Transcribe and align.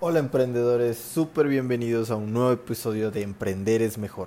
Hola 0.00 0.18
emprendedores, 0.18 0.98
súper 0.98 1.46
bienvenidos 1.46 2.10
a 2.10 2.16
un 2.16 2.32
nuevo 2.32 2.50
episodio 2.50 3.12
de 3.12 3.22
Emprender 3.22 3.80
es 3.80 3.96
mejor. 3.96 4.26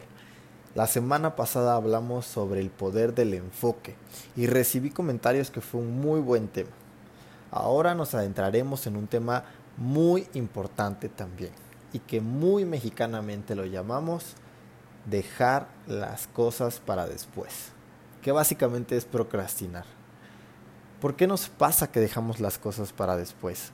La 0.76 0.88
semana 0.88 1.36
pasada 1.36 1.76
hablamos 1.76 2.26
sobre 2.26 2.62
el 2.62 2.70
poder 2.70 3.14
del 3.14 3.34
enfoque 3.34 3.96
y 4.38 4.48
recibí 4.48 4.92
comentarios 4.92 5.52
que 5.52 5.60
fue 5.60 5.82
un 5.82 6.00
muy 6.00 6.22
buen 6.22 6.48
tema. 6.48 6.72
Ahora 7.52 7.96
nos 7.96 8.16
adentraremos 8.16 8.88
en 8.88 8.96
un 8.96 9.08
tema 9.08 9.44
muy 9.76 10.26
importante 10.34 11.10
también 11.10 11.52
y 11.92 12.00
que 12.00 12.22
muy 12.22 12.64
mexicanamente 12.64 13.54
lo 13.54 13.66
llamamos 13.66 14.36
dejar 15.06 15.68
las 15.86 16.28
cosas 16.28 16.80
para 16.80 17.08
después, 17.08 17.74
que 18.22 18.32
básicamente 18.32 18.96
es 18.96 19.04
procrastinar. 19.04 19.86
¿Por 21.02 21.18
qué 21.18 21.28
nos 21.28 21.50
pasa 21.50 21.92
que 21.92 22.00
dejamos 22.00 22.40
las 22.40 22.58
cosas 22.58 22.94
para 22.94 23.18
después? 23.18 23.74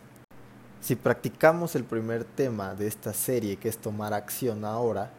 Si 0.84 0.98
practicamos 0.98 1.76
el 1.76 1.86
primer 1.86 2.26
tema 2.26 2.76
de 2.76 2.88
esta 2.88 3.14
serie, 3.14 3.56
que 3.56 3.70
es 3.70 3.78
tomar 3.78 4.14
acción 4.14 4.66
ahora, 4.66 5.12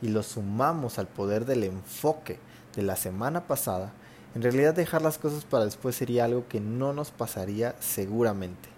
y 0.00 0.08
lo 0.08 0.24
sumamos 0.24 0.98
al 0.98 1.06
poder 1.06 1.44
del 1.44 1.62
enfoque 1.62 2.40
de 2.74 2.82
la 2.82 2.96
semana 2.96 3.46
pasada, 3.46 3.92
en 4.34 4.42
realidad 4.42 4.74
dejar 4.74 5.00
las 5.00 5.18
cosas 5.18 5.44
para 5.44 5.64
después 5.64 5.94
sería 5.94 6.24
algo 6.24 6.48
que 6.48 6.58
no 6.58 6.92
nos 6.92 7.12
pasaría 7.12 7.76
seguramente. 7.78 8.68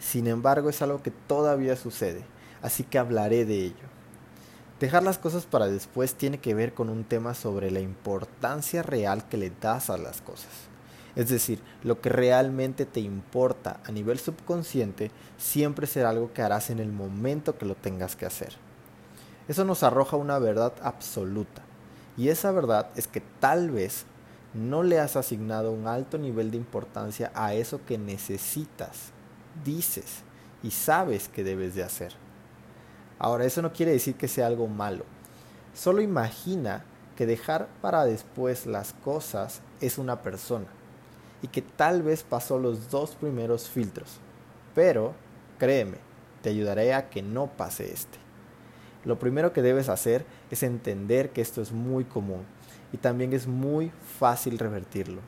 Sin 0.00 0.26
embargo, 0.26 0.70
es 0.70 0.82
algo 0.82 1.04
que 1.04 1.12
todavía 1.12 1.76
sucede, 1.76 2.24
así 2.62 2.82
que 2.82 2.98
hablaré 2.98 3.44
de 3.44 3.66
ello. 3.66 3.86
Dejar 4.80 5.04
las 5.04 5.18
cosas 5.18 5.46
para 5.46 5.68
después 5.68 6.14
tiene 6.14 6.38
que 6.38 6.54
ver 6.54 6.74
con 6.74 6.90
un 6.90 7.04
tema 7.04 7.32
sobre 7.32 7.70
la 7.70 7.78
importancia 7.78 8.82
real 8.82 9.28
que 9.28 9.36
le 9.36 9.52
das 9.60 9.88
a 9.88 9.98
las 9.98 10.20
cosas. 10.20 10.50
Es 11.16 11.30
decir, 11.30 11.60
lo 11.82 12.02
que 12.02 12.10
realmente 12.10 12.84
te 12.84 13.00
importa 13.00 13.80
a 13.84 13.90
nivel 13.90 14.18
subconsciente 14.18 15.10
siempre 15.38 15.86
será 15.86 16.10
algo 16.10 16.32
que 16.34 16.42
harás 16.42 16.68
en 16.68 16.78
el 16.78 16.92
momento 16.92 17.56
que 17.56 17.64
lo 17.64 17.74
tengas 17.74 18.16
que 18.16 18.26
hacer. 18.26 18.52
Eso 19.48 19.64
nos 19.64 19.82
arroja 19.82 20.18
una 20.18 20.38
verdad 20.38 20.74
absoluta. 20.82 21.62
Y 22.18 22.28
esa 22.28 22.52
verdad 22.52 22.90
es 22.96 23.08
que 23.08 23.22
tal 23.40 23.70
vez 23.70 24.04
no 24.52 24.82
le 24.82 25.00
has 25.00 25.16
asignado 25.16 25.72
un 25.72 25.86
alto 25.86 26.18
nivel 26.18 26.50
de 26.50 26.58
importancia 26.58 27.32
a 27.34 27.54
eso 27.54 27.80
que 27.86 27.96
necesitas, 27.96 29.10
dices 29.64 30.22
y 30.62 30.70
sabes 30.70 31.28
que 31.28 31.44
debes 31.44 31.74
de 31.74 31.82
hacer. 31.82 32.12
Ahora, 33.18 33.46
eso 33.46 33.62
no 33.62 33.72
quiere 33.72 33.92
decir 33.92 34.16
que 34.16 34.28
sea 34.28 34.46
algo 34.46 34.66
malo. 34.66 35.04
Solo 35.74 36.02
imagina 36.02 36.84
que 37.16 37.24
dejar 37.24 37.68
para 37.80 38.04
después 38.04 38.66
las 38.66 38.92
cosas 38.92 39.60
es 39.80 39.96
una 39.96 40.22
persona 40.22 40.66
y 41.42 41.48
que 41.48 41.62
tal 41.62 42.02
vez 42.02 42.22
pasó 42.22 42.58
los 42.58 42.90
dos 42.90 43.14
primeros 43.14 43.68
filtros. 43.68 44.18
Pero, 44.74 45.14
créeme, 45.58 45.98
te 46.42 46.50
ayudaré 46.50 46.94
a 46.94 47.08
que 47.08 47.22
no 47.22 47.46
pase 47.48 47.92
este. 47.92 48.18
Lo 49.04 49.18
primero 49.18 49.52
que 49.52 49.62
debes 49.62 49.88
hacer 49.88 50.26
es 50.50 50.62
entender 50.62 51.30
que 51.30 51.40
esto 51.40 51.62
es 51.62 51.72
muy 51.72 52.04
común 52.04 52.44
y 52.92 52.96
también 52.96 53.32
es 53.32 53.46
muy 53.46 53.92
fácil 54.18 54.58
revertirlo. 54.58 55.20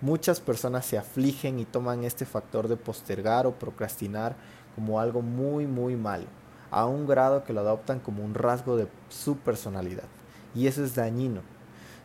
Muchas 0.00 0.40
personas 0.40 0.86
se 0.86 0.96
afligen 0.96 1.58
y 1.58 1.64
toman 1.64 2.04
este 2.04 2.24
factor 2.24 2.68
de 2.68 2.76
postergar 2.76 3.46
o 3.46 3.58
procrastinar 3.58 4.36
como 4.74 5.00
algo 5.00 5.22
muy 5.22 5.66
muy 5.66 5.96
malo, 5.96 6.26
a 6.70 6.86
un 6.86 7.06
grado 7.06 7.44
que 7.44 7.52
lo 7.52 7.60
adoptan 7.60 8.00
como 8.00 8.24
un 8.24 8.34
rasgo 8.34 8.76
de 8.76 8.88
su 9.08 9.36
personalidad. 9.36 10.08
Y 10.54 10.68
eso 10.68 10.84
es 10.84 10.94
dañino, 10.94 11.42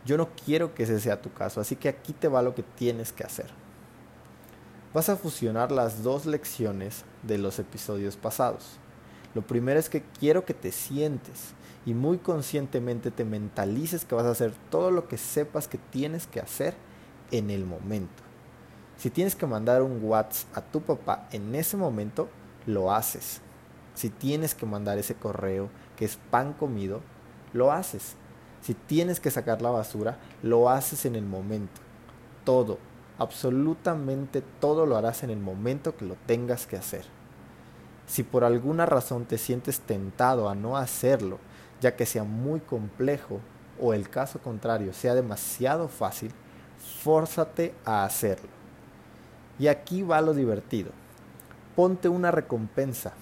yo 0.06 0.18
no 0.18 0.30
quiero 0.46 0.74
que 0.76 0.84
ese 0.84 1.00
sea 1.00 1.22
tu 1.22 1.34
caso, 1.34 1.60
así 1.60 1.76
que 1.76 1.90
aquí 1.90 2.14
te 2.14 2.28
va 2.28 2.42
lo 2.42 2.54
que 2.54 2.64
tienes 2.64 3.12
que 3.12 3.24
hacer. 3.24 3.48
Vas 4.94 5.10
a 5.10 5.18
fusionar 5.18 5.72
las 5.72 6.04
dos 6.04 6.26
lecciones 6.26 7.04
de 7.24 7.38
los 7.38 7.60
episodios 7.60 8.16
pasados. 8.16 8.78
Lo 9.34 9.42
primero 9.42 9.80
es 9.80 9.90
que 9.90 10.04
quiero 10.20 10.46
que 10.46 10.54
te 10.54 10.72
sientes 10.72 11.54
y 11.86 11.94
muy 11.94 12.18
conscientemente 12.18 13.12
te 13.12 13.26
mentalices 13.26 14.06
que 14.06 14.16
vas 14.16 14.26
a 14.26 14.32
hacer 14.32 14.54
todo 14.70 14.92
lo 14.92 15.08
que 15.08 15.18
sepas 15.18 15.68
que 15.68 15.78
tienes 15.78 16.28
que 16.28 16.40
hacer 16.40 16.76
en 17.32 17.50
el 17.50 17.66
momento. 17.66 18.24
Si 18.98 19.10
tienes 19.10 19.36
que 19.36 19.46
mandar 19.46 19.82
un 19.82 20.00
WhatsApp 20.02 20.58
a 20.58 20.62
tu 20.62 20.82
papá 20.82 21.28
en 21.32 21.54
ese 21.54 21.76
momento, 21.76 22.30
lo 22.66 22.94
haces. 22.94 23.42
Si 23.94 24.10
tienes 24.10 24.56
que 24.56 24.66
mandar 24.66 24.98
ese 24.98 25.16
correo 25.16 25.70
que 25.98 26.06
es 26.06 26.18
pan 26.32 26.54
comido, 26.54 27.02
lo 27.54 27.72
haces. 27.72 28.16
Si 28.66 28.74
tienes 28.74 29.20
que 29.20 29.30
sacar 29.30 29.62
la 29.62 29.70
basura, 29.70 30.18
lo 30.42 30.72
haces 30.72 31.06
en 31.06 31.16
el 31.16 31.24
momento. 31.24 31.82
Todo, 32.44 32.80
absolutamente 33.20 34.42
todo 34.60 34.88
lo 34.88 34.98
harás 34.98 35.22
en 35.22 35.30
el 35.30 35.38
momento 35.38 35.96
que 35.96 36.06
lo 36.06 36.16
tengas 36.26 36.66
que 36.66 36.76
hacer. 36.76 37.06
Si 38.08 38.24
por 38.24 38.44
alguna 38.44 38.88
razón 38.88 39.26
te 39.26 39.38
sientes 39.38 39.82
tentado 39.82 40.50
a 40.50 40.56
no 40.56 40.78
hacerlo, 40.78 41.38
ya 41.80 41.96
que 41.96 42.08
sea 42.08 42.24
muy 42.24 42.60
complejo 42.60 43.40
o 43.80 43.94
el 43.94 44.10
caso 44.10 44.40
contrario 44.40 44.94
sea 44.94 45.14
demasiado 45.14 45.88
fácil, 45.88 46.32
fórzate 47.04 47.76
a 47.86 48.04
hacerlo. 48.04 48.50
Y 49.60 49.68
aquí 49.68 50.02
va 50.02 50.22
lo 50.22 50.34
divertido. 50.34 50.90
Ponte 51.76 52.10
una 52.10 52.32
recompensa. 52.32 53.14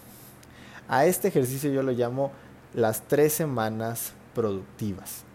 A 0.88 1.06
este 1.06 1.28
ejercicio 1.28 1.70
yo 1.70 1.84
lo 1.84 1.92
llamo 1.92 2.32
las 2.74 3.02
tres 3.02 3.34
semanas 3.34 4.14
productivas. 4.34 5.26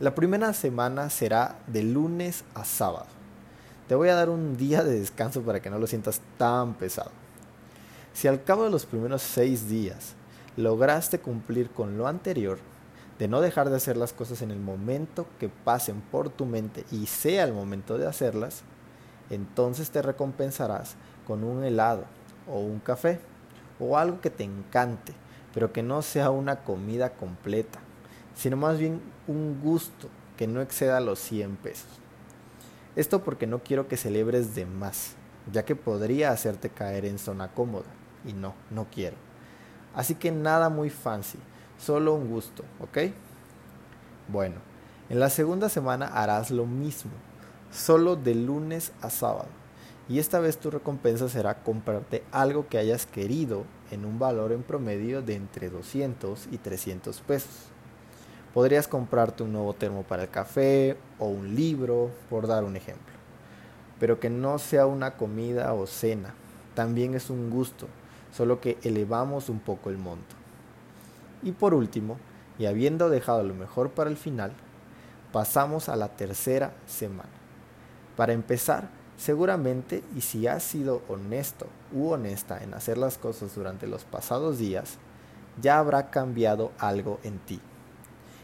La 0.00 0.14
primera 0.14 0.54
semana 0.54 1.10
será 1.10 1.58
de 1.66 1.82
lunes 1.82 2.42
a 2.54 2.64
sábado. 2.64 3.04
Te 3.86 3.94
voy 3.94 4.08
a 4.08 4.14
dar 4.14 4.30
un 4.30 4.56
día 4.56 4.82
de 4.82 4.98
descanso 4.98 5.42
para 5.42 5.60
que 5.60 5.68
no 5.68 5.78
lo 5.78 5.86
sientas 5.86 6.22
tan 6.38 6.72
pesado. 6.72 7.10
Si 8.14 8.26
al 8.26 8.42
cabo 8.42 8.64
de 8.64 8.70
los 8.70 8.86
primeros 8.86 9.20
seis 9.20 9.68
días 9.68 10.14
lograste 10.56 11.18
cumplir 11.18 11.68
con 11.68 11.98
lo 11.98 12.06
anterior, 12.06 12.60
de 13.18 13.28
no 13.28 13.42
dejar 13.42 13.68
de 13.68 13.76
hacer 13.76 13.98
las 13.98 14.14
cosas 14.14 14.40
en 14.40 14.50
el 14.50 14.58
momento 14.58 15.26
que 15.38 15.50
pasen 15.50 16.00
por 16.00 16.30
tu 16.30 16.46
mente 16.46 16.86
y 16.90 17.04
sea 17.04 17.44
el 17.44 17.52
momento 17.52 17.98
de 17.98 18.06
hacerlas, 18.06 18.62
entonces 19.28 19.90
te 19.90 20.00
recompensarás 20.00 20.94
con 21.26 21.44
un 21.44 21.62
helado 21.62 22.04
o 22.48 22.60
un 22.60 22.78
café 22.78 23.20
o 23.78 23.98
algo 23.98 24.22
que 24.22 24.30
te 24.30 24.44
encante, 24.44 25.12
pero 25.52 25.74
que 25.74 25.82
no 25.82 26.00
sea 26.00 26.30
una 26.30 26.60
comida 26.64 27.10
completa 27.10 27.80
sino 28.34 28.56
más 28.56 28.78
bien 28.78 29.00
un 29.26 29.60
gusto 29.60 30.08
que 30.36 30.46
no 30.46 30.60
exceda 30.60 31.00
los 31.00 31.18
100 31.18 31.56
pesos. 31.56 31.88
Esto 32.96 33.22
porque 33.22 33.46
no 33.46 33.60
quiero 33.60 33.88
que 33.88 33.96
celebres 33.96 34.54
de 34.54 34.66
más, 34.66 35.14
ya 35.52 35.64
que 35.64 35.76
podría 35.76 36.32
hacerte 36.32 36.70
caer 36.70 37.04
en 37.04 37.18
zona 37.18 37.52
cómoda, 37.52 37.86
y 38.24 38.32
no, 38.32 38.54
no 38.70 38.86
quiero. 38.92 39.16
Así 39.94 40.14
que 40.14 40.32
nada 40.32 40.68
muy 40.68 40.90
fancy, 40.90 41.38
solo 41.78 42.14
un 42.14 42.28
gusto, 42.28 42.64
¿ok? 42.80 43.12
Bueno, 44.28 44.56
en 45.08 45.18
la 45.18 45.30
segunda 45.30 45.68
semana 45.68 46.06
harás 46.06 46.50
lo 46.50 46.66
mismo, 46.66 47.12
solo 47.72 48.16
de 48.16 48.34
lunes 48.34 48.92
a 49.02 49.10
sábado. 49.10 49.48
Y 50.08 50.18
esta 50.18 50.40
vez 50.40 50.58
tu 50.58 50.70
recompensa 50.70 51.28
será 51.28 51.62
comprarte 51.62 52.24
algo 52.32 52.68
que 52.68 52.78
hayas 52.78 53.06
querido 53.06 53.64
en 53.90 54.04
un 54.04 54.18
valor 54.18 54.52
en 54.52 54.62
promedio 54.62 55.22
de 55.22 55.36
entre 55.36 55.70
200 55.70 56.48
y 56.50 56.58
300 56.58 57.20
pesos. 57.20 57.69
Podrías 58.54 58.88
comprarte 58.88 59.44
un 59.44 59.52
nuevo 59.52 59.74
termo 59.74 60.02
para 60.02 60.24
el 60.24 60.28
café 60.28 60.96
o 61.20 61.26
un 61.26 61.54
libro, 61.54 62.10
por 62.28 62.48
dar 62.48 62.64
un 62.64 62.74
ejemplo. 62.74 63.14
Pero 64.00 64.18
que 64.18 64.28
no 64.28 64.58
sea 64.58 64.86
una 64.86 65.16
comida 65.16 65.72
o 65.72 65.86
cena. 65.86 66.34
También 66.74 67.14
es 67.14 67.30
un 67.30 67.48
gusto, 67.48 67.86
solo 68.32 68.60
que 68.60 68.76
elevamos 68.82 69.48
un 69.48 69.60
poco 69.60 69.88
el 69.88 69.98
monto. 69.98 70.34
Y 71.44 71.52
por 71.52 71.74
último, 71.74 72.16
y 72.58 72.66
habiendo 72.66 73.08
dejado 73.08 73.44
lo 73.44 73.54
mejor 73.54 73.90
para 73.90 74.10
el 74.10 74.16
final, 74.16 74.52
pasamos 75.32 75.88
a 75.88 75.94
la 75.94 76.08
tercera 76.08 76.72
semana. 76.86 77.30
Para 78.16 78.32
empezar, 78.32 78.88
seguramente, 79.16 80.02
y 80.16 80.22
si 80.22 80.48
has 80.48 80.64
sido 80.64 81.02
honesto 81.08 81.66
u 81.92 82.08
honesta 82.08 82.62
en 82.64 82.74
hacer 82.74 82.98
las 82.98 83.16
cosas 83.16 83.54
durante 83.54 83.86
los 83.86 84.04
pasados 84.04 84.58
días, 84.58 84.98
ya 85.62 85.78
habrá 85.78 86.10
cambiado 86.10 86.72
algo 86.78 87.20
en 87.22 87.38
ti. 87.38 87.60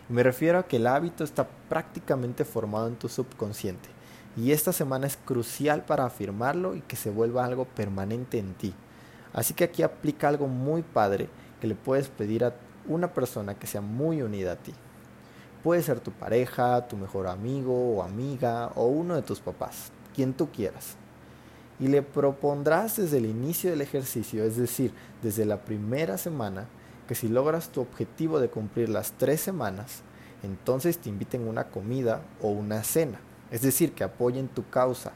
Me 0.08 0.23
refiero 0.23 0.61
a 0.61 0.67
que 0.69 0.76
el 0.76 0.87
hábito 0.87 1.25
está 1.25 1.49
prácticamente 1.69 2.44
formado 2.44 2.87
en 2.87 2.94
tu 2.94 3.08
subconsciente 3.08 3.88
y 4.37 4.53
esta 4.53 4.73
semana 4.73 5.08
es 5.08 5.17
crucial 5.17 5.85
para 5.85 6.05
afirmarlo 6.05 6.76
y 6.76 6.81
que 6.82 6.94
se 6.94 7.11
vuelva 7.11 7.44
algo 7.44 7.64
permanente 7.64 8.38
en 8.38 8.55
ti. 8.55 8.73
Así 9.32 9.53
que 9.53 9.64
aquí 9.64 9.82
aplica 9.82 10.29
algo 10.29 10.47
muy 10.47 10.82
padre 10.82 11.29
que 11.61 11.67
le 11.67 11.75
puedes 11.75 12.08
pedir 12.08 12.44
a 12.44 12.55
una 12.87 13.12
persona 13.14 13.58
que 13.58 13.67
sea 13.67 13.81
muy 13.81 14.23
unida 14.23 14.53
a 14.53 14.56
ti. 14.56 14.73
Puede 15.64 15.82
ser 15.82 15.99
tu 15.99 16.12
pareja, 16.12 16.87
tu 16.87 16.97
mejor 16.97 17.26
amigo 17.26 17.97
o 17.97 18.02
amiga 18.02 18.69
o 18.76 18.87
uno 18.87 19.17
de 19.17 19.23
tus 19.23 19.41
papás, 19.41 19.91
quien 20.14 20.35
tú 20.35 20.50
quieras. 20.52 20.94
Y 21.81 21.88
le 21.88 22.02
propondrás 22.02 22.99
desde 22.99 23.19
el 23.19 23.26
inicio 23.26 23.70
del 23.70 23.81
ejercicio, 23.81 24.44
es 24.44 24.56
decir, 24.56 24.93
desde 25.20 25.44
la 25.44 25.64
primera 25.64 26.17
semana, 26.17 26.69
que 27.06 27.14
si 27.14 27.29
logras 27.29 27.70
tu 27.70 27.81
objetivo 27.81 28.41
de 28.41 28.49
cumplir 28.49 28.88
las 28.88 29.12
tres 29.12 29.41
semanas, 29.41 30.03
entonces 30.43 30.99
te 30.99 31.08
inviten 31.08 31.47
a 31.47 31.50
una 31.50 31.64
comida 31.64 32.23
o 32.43 32.49
una 32.49 32.82
cena, 32.82 33.20
es 33.50 33.62
decir, 33.62 33.93
que 33.93 34.05
apoyen 34.05 34.49
tu 34.49 34.69
causa. 34.69 35.12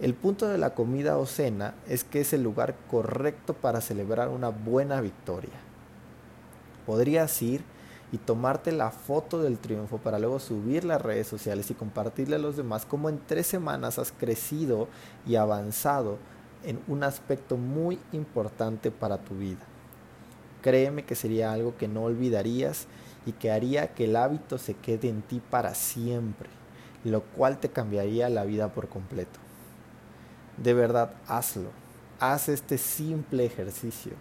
El 0.00 0.14
punto 0.14 0.48
de 0.48 0.58
la 0.58 0.74
comida 0.74 1.18
o 1.18 1.26
cena 1.26 1.74
es 1.86 2.04
que 2.04 2.20
es 2.20 2.32
el 2.32 2.42
lugar 2.42 2.74
correcto 2.90 3.52
para 3.54 3.82
celebrar 3.82 4.28
una 4.28 4.48
buena 4.48 5.00
victoria. 5.00 5.52
Podrías 6.86 7.42
ir 7.42 7.62
y 8.12 8.18
tomarte 8.18 8.72
la 8.72 8.90
foto 8.90 9.42
del 9.42 9.58
triunfo 9.58 9.98
para 9.98 10.18
luego 10.18 10.38
subir 10.38 10.84
las 10.84 11.00
redes 11.02 11.26
sociales 11.26 11.70
y 11.70 11.74
compartirle 11.74 12.36
a 12.36 12.40
los 12.40 12.56
demás 12.56 12.86
cómo 12.86 13.08
en 13.08 13.20
tres 13.26 13.46
semanas 13.46 13.98
has 13.98 14.10
crecido 14.10 14.88
y 15.26 15.36
avanzado 15.36 16.18
en 16.64 16.80
un 16.88 17.04
aspecto 17.04 17.56
muy 17.56 17.98
importante 18.12 18.90
para 18.90 19.18
tu 19.18 19.36
vida. 19.36 19.60
Créeme 20.62 21.04
que 21.04 21.14
sería 21.14 21.52
algo 21.52 21.76
que 21.76 21.88
no 21.88 22.04
olvidarías 22.04 22.86
y 23.26 23.32
que 23.32 23.50
haría 23.50 23.94
que 23.94 24.04
el 24.04 24.16
hábito 24.16 24.58
se 24.58 24.74
quede 24.74 25.08
en 25.08 25.22
ti 25.22 25.40
para 25.50 25.74
siempre, 25.74 26.48
lo 27.04 27.22
cual 27.22 27.58
te 27.58 27.70
cambiaría 27.70 28.28
la 28.28 28.44
vida 28.44 28.72
por 28.72 28.88
completo. 28.88 29.38
De 30.56 30.74
verdad, 30.74 31.14
hazlo. 31.26 31.70
Haz 32.18 32.50
este 32.50 32.76
simple 32.76 33.46
ejercicio. 33.46 34.12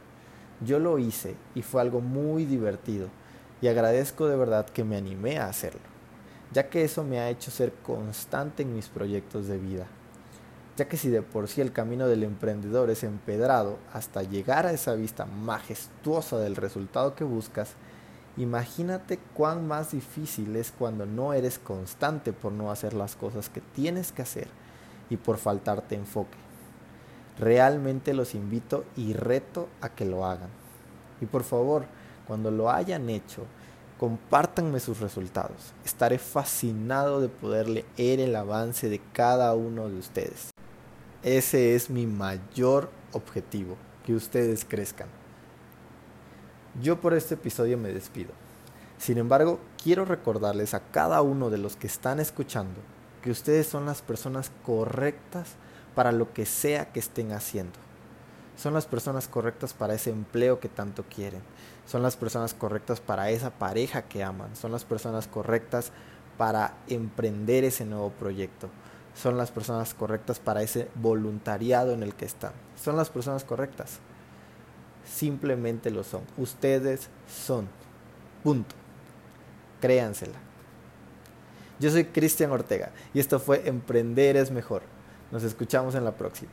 Yo 0.66 0.80
lo 0.80 1.00
hice 1.00 1.36
y 1.56 1.62
fue 1.62 1.82
algo 1.82 2.00
muy 2.00 2.46
divertido 2.46 3.10
y 3.62 3.68
agradezco 3.68 4.28
de 4.28 4.38
verdad 4.38 4.66
que 4.66 4.84
me 4.84 4.98
animé 4.98 5.38
a 5.38 5.48
hacerlo, 5.48 5.82
ya 6.52 6.70
que 6.70 6.84
eso 6.84 7.04
me 7.04 7.20
ha 7.20 7.30
hecho 7.30 7.52
ser 7.52 7.74
constante 7.84 8.64
en 8.64 8.74
mis 8.74 8.88
proyectos 8.88 9.48
de 9.48 9.58
vida. 9.58 9.88
Ya 10.80 10.88
que 10.88 10.96
si 10.96 11.10
de 11.10 11.22
por 11.22 11.50
sí 11.50 11.60
el 11.60 11.74
camino 11.74 12.08
del 12.08 12.24
emprendedor 12.24 12.90
es 12.90 13.04
empedrado 13.04 13.80
hasta 13.92 14.24
llegar 14.24 14.66
a 14.66 14.72
esa 14.72 14.94
vista 14.94 15.26
majestuosa 15.26 16.38
del 16.38 16.56
resultado 16.56 17.16
que 17.16 17.26
buscas, 17.26 17.72
imagínate 18.38 19.20
cuán 19.34 19.68
más 19.68 19.92
difícil 19.92 20.56
es 20.56 20.72
cuando 20.72 21.06
no 21.06 21.34
eres 21.34 21.60
constante 21.60 22.32
por 22.32 22.54
no 22.54 22.72
hacer 22.72 22.94
las 22.94 23.18
cosas 23.18 23.50
que 23.50 23.60
tienes 23.60 24.14
que 24.14 24.22
hacer 24.22 24.48
y 25.10 25.18
por 25.18 25.36
faltarte 25.36 25.96
enfoque. 25.96 26.38
Realmente 27.38 28.14
los 28.14 28.34
invito 28.34 28.86
y 28.96 29.12
reto 29.12 29.68
a 29.82 29.90
que 29.90 30.06
lo 30.06 30.26
hagan. 30.26 30.50
Y 31.20 31.26
por 31.26 31.44
favor, 31.44 31.88
cuando 32.26 32.52
lo 32.52 32.72
hayan 32.72 33.10
hecho, 33.10 33.44
compártanme 33.98 34.80
sus 34.80 35.02
resultados. 35.02 35.74
Estaré 35.84 36.20
fascinado 36.20 37.20
de 37.20 37.28
poder 37.28 37.68
leer 37.68 38.22
el 38.22 38.34
avance 38.38 38.88
de 38.88 39.02
cada 39.12 39.54
uno 39.56 39.90
de 39.90 39.98
ustedes. 39.98 40.52
Ese 41.24 41.76
es 41.76 41.90
mi 41.90 42.08
mayor 42.08 42.90
objetivo, 43.12 43.78
que 44.06 44.14
ustedes 44.14 44.66
crezcan. 44.66 45.08
Yo 46.82 47.02
por 47.02 47.14
este 47.14 47.34
episodio 47.34 47.78
me 47.78 47.94
despido. 47.94 48.32
Sin 48.98 49.18
embargo, 49.18 49.60
quiero 49.82 50.06
recordarles 50.06 50.74
a 50.74 50.82
cada 50.92 51.22
uno 51.22 51.50
de 51.50 51.58
los 51.58 51.76
que 51.76 51.88
están 51.88 52.20
escuchando 52.20 52.80
que 53.22 53.32
ustedes 53.32 53.68
son 53.68 53.86
las 53.86 54.02
personas 54.02 54.52
correctas 54.64 55.50
para 55.94 56.12
lo 56.12 56.32
que 56.34 56.46
sea 56.46 56.92
que 56.92 57.00
estén 57.00 57.34
haciendo. 57.34 57.78
Son 58.56 58.74
las 58.74 58.86
personas 58.86 59.28
correctas 59.28 59.74
para 59.74 59.94
ese 59.94 60.10
empleo 60.10 60.60
que 60.60 60.70
tanto 60.70 61.04
quieren 61.04 61.42
son 61.90 62.04
las 62.04 62.16
personas 62.16 62.54
correctas 62.54 63.00
para 63.00 63.32
esa 63.32 63.50
pareja 63.50 64.04
que 64.04 64.24
aman, 64.24 64.56
son 64.56 64.72
las 64.72 64.86
personas 64.86 65.28
correctas 65.28 65.92
para 66.38 66.76
emprender 66.88 67.64
ese 67.64 67.84
nuevo 67.84 68.12
proyecto, 68.12 68.70
son 69.22 69.38
las 69.38 69.52
personas 69.52 69.94
correctas 69.94 70.40
para 70.40 70.62
ese 70.62 70.88
voluntariado 70.96 71.94
en 71.94 72.04
el 72.04 72.14
que 72.14 72.26
están, 72.26 72.54
son 72.82 72.96
las 72.96 73.10
personas 73.10 73.44
correctas. 73.44 74.00
Simplemente 75.06 75.90
lo 75.90 76.04
son. 76.04 76.22
Ustedes 76.38 77.10
son. 77.28 77.68
Punto. 78.44 78.76
Créansela. 79.82 80.38
Yo 81.80 81.90
soy 81.90 82.06
Cristian 82.06 82.52
Ortega 82.52 82.92
y 83.14 83.20
esto 83.20 83.40
fue 83.40 83.68
Emprender 83.68 84.38
es 84.38 84.52
mejor. 84.52 84.84
Nos 85.32 85.44
escuchamos 85.44 85.96
en 85.96 86.06
la 86.06 86.16
próxima. 86.16 86.52